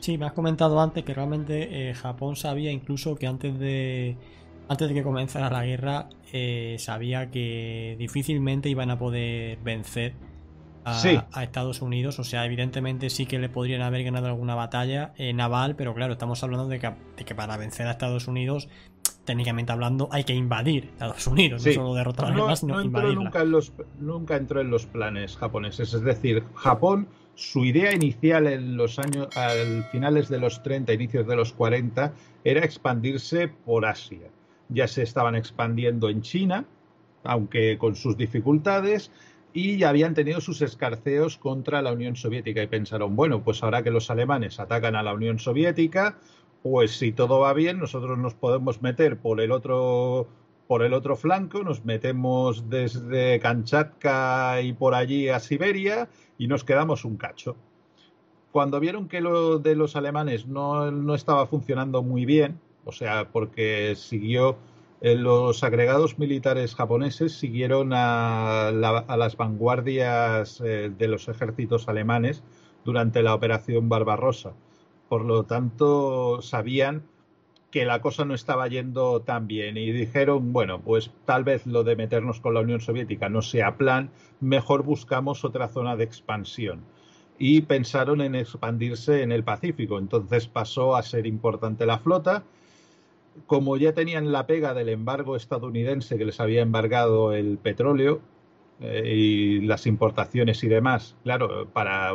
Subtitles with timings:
[0.00, 4.16] Sí, me has comentado antes que realmente eh, Japón sabía incluso que antes de
[4.68, 10.14] antes de que comenzara la guerra eh, sabía que difícilmente iban a poder vencer
[10.84, 12.18] a, Estados Unidos.
[12.18, 16.14] O sea, evidentemente sí que le podrían haber ganado alguna batalla eh, naval, pero claro,
[16.14, 18.68] estamos hablando de que, para vencer a Estados Unidos,
[19.28, 23.50] técnicamente hablando, hay que invadir Estados Unidos, no solo derrotar a sino entró nunca, en
[23.50, 25.92] los, nunca entró en los planes japoneses.
[25.92, 31.26] Es decir, Japón, su idea inicial en los años, al finales de los 30, inicios
[31.26, 34.30] de los 40, era expandirse por Asia.
[34.70, 36.64] Ya se estaban expandiendo en China,
[37.22, 39.10] aunque con sus dificultades,
[39.52, 43.82] y ya habían tenido sus escarceos contra la Unión Soviética y pensaron, bueno, pues ahora
[43.82, 46.16] que los alemanes atacan a la Unión Soviética,
[46.62, 50.28] pues si todo va bien, nosotros nos podemos meter por el otro
[50.66, 56.62] por el otro flanco, nos metemos desde Kamchatka y por allí a Siberia y nos
[56.62, 57.56] quedamos un cacho.
[58.52, 63.30] Cuando vieron que lo de los alemanes no, no estaba funcionando muy bien, o sea,
[63.32, 64.58] porque siguió
[65.00, 72.42] eh, los agregados militares japoneses siguieron a, las vanguardias eh, de los ejércitos alemanes
[72.84, 74.54] durante la Operación Barbarossa.
[75.08, 77.04] Por lo tanto, sabían
[77.70, 81.84] que la cosa no estaba yendo tan bien y dijeron, bueno, pues tal vez lo
[81.84, 86.82] de meternos con la Unión Soviética no sea plan, mejor buscamos otra zona de expansión.
[87.38, 89.98] Y pensaron en expandirse en el Pacífico.
[89.98, 92.44] Entonces pasó a ser importante la flota
[93.46, 98.20] como ya tenían la pega del embargo estadounidense que les había embargado el petróleo
[98.80, 102.12] y las importaciones y demás, claro, para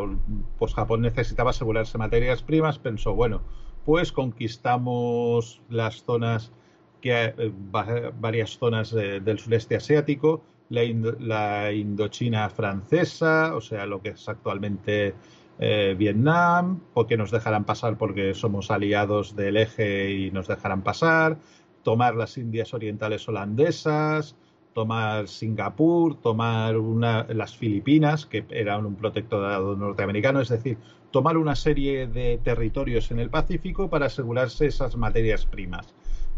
[0.57, 3.41] pues Japón necesitaba asegurarse materias primas, pensó, bueno,
[3.85, 6.51] pues conquistamos las zonas
[7.01, 7.51] que eh,
[8.19, 15.13] varias zonas del sureste asiático, la Indochina francesa, o sea, lo que es actualmente
[15.59, 20.81] eh, Vietnam, o que nos dejarán pasar porque somos aliados del eje y nos dejarán
[20.81, 21.37] pasar,
[21.83, 24.35] tomar las Indias Orientales holandesas,
[24.73, 30.77] tomar Singapur, tomar las Filipinas, que eran un protectorado norteamericano, es decir,
[31.11, 35.93] tomar una serie de territorios en el Pacífico para asegurarse esas materias primas.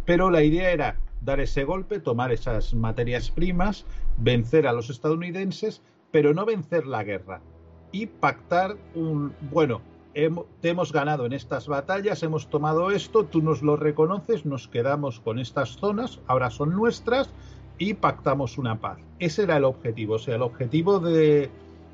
[0.05, 3.85] Pero la idea era dar ese golpe, tomar esas materias primas,
[4.17, 5.81] vencer a los estadounidenses,
[6.11, 7.41] pero no vencer la guerra,
[7.91, 9.81] y pactar un, bueno,
[10.13, 15.19] te hemos ganado en estas batallas, hemos tomado esto, tú nos lo reconoces, nos quedamos
[15.19, 17.29] con estas zonas, ahora son nuestras
[17.77, 18.99] y pactamos una paz.
[19.19, 21.49] Ese era el objetivo, o sea, el objetivo de,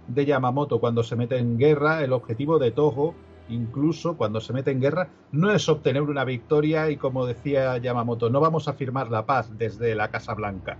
[0.08, 3.14] Yamamoto cuando se mete en guerra, el objetivo de Toho,
[3.50, 8.30] incluso cuando se mete en guerra, no es obtener una victoria y como decía Yamamoto,
[8.30, 10.78] no vamos a firmar la paz desde la Casa Blanca.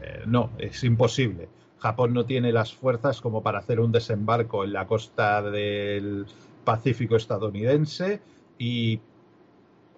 [0.00, 1.48] Eh, no, es imposible.
[1.78, 6.26] Japón no tiene las fuerzas como para hacer un desembarco en la costa del
[6.64, 8.22] Pacífico estadounidense
[8.58, 9.00] y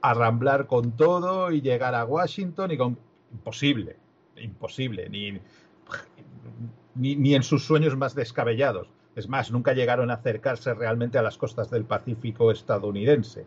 [0.03, 2.99] arramblar con todo y llegar a Washington y con
[3.33, 3.97] imposible,
[4.39, 5.41] imposible, ni,
[6.95, 8.89] ni, en sus sueños más descabellados.
[9.15, 13.47] Es más, nunca llegaron a acercarse realmente a las costas del Pacífico estadounidense.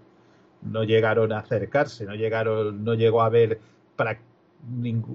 [0.62, 3.60] No llegaron a acercarse, no llegaron, no llegó a haber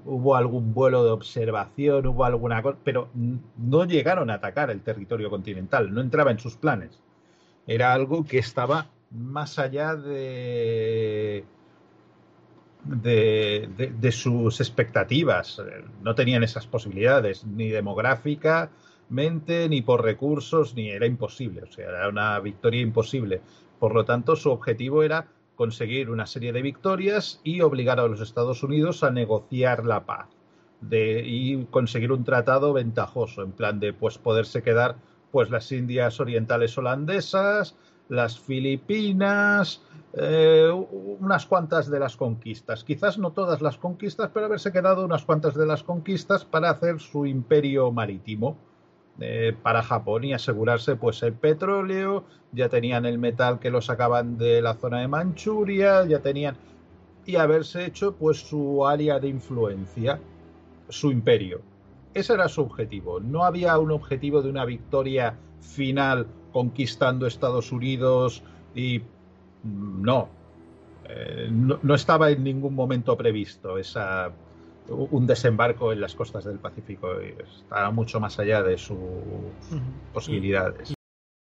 [0.05, 5.29] hubo algún vuelo de observación, hubo alguna cosa, pero no llegaron a atacar el territorio
[5.29, 7.01] continental, no entraba en sus planes.
[7.67, 11.45] Era algo que estaba más allá de,
[12.85, 15.61] de, sus expectativas.
[16.01, 21.63] No tenían esas posibilidades, ni demográficamente, ni por recursos, ni era imposible.
[21.63, 23.41] O sea, era una victoria imposible.
[23.79, 28.21] Por lo tanto, su objetivo era conseguir una serie de victorias y obligar a los
[28.21, 30.27] Estados Unidos a negociar la paz
[30.81, 34.97] de, y conseguir un tratado ventajoso, en plan de pues poderse quedar
[35.31, 37.75] pues las Indias Orientales holandesas,
[38.09, 39.81] las Filipinas,
[40.13, 40.69] eh,
[41.19, 42.83] unas cuantas de las conquistas.
[42.83, 46.99] Quizás no todas las conquistas, pero haberse quedado unas cuantas de las conquistas para hacer
[46.99, 48.57] su imperio marítimo
[49.19, 54.37] eh, para Japón y asegurarse pues el petróleo, ya tenían el metal que lo sacaban
[54.37, 56.57] de la zona de Manchuria, ya tenían
[57.25, 60.19] y haberse hecho pues su área de influencia,
[60.89, 61.61] su imperio.
[62.13, 63.19] Ese era su objetivo.
[63.19, 69.01] No había un objetivo de una victoria final conquistando Estados Unidos y
[69.63, 70.29] no.
[71.07, 74.31] Eh, no, no, estaba en ningún momento previsto esa,
[74.89, 77.19] un desembarco en las costas del Pacífico.
[77.19, 78.97] Estaba mucho más allá de sus
[80.13, 80.93] posibilidades.